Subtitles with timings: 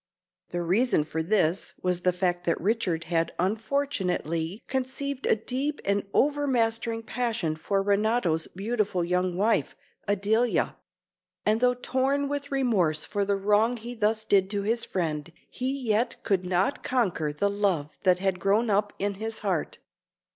[0.49, 6.07] The reason for this was the fact that Richard had unfortunately conceived a deep and
[6.11, 9.75] over mastering passion for Renato's beautiful young wife,
[10.07, 10.75] Adelia;
[11.45, 15.69] and though torn with remorse for the wrong he thus did to his friend, he
[15.71, 19.77] yet could not conquer the love that had grown up in his heart.